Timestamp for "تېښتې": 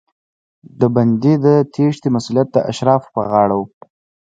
1.73-2.07